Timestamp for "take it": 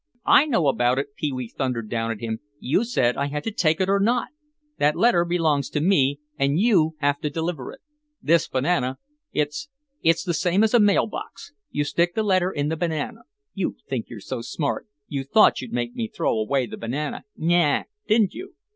3.51-3.87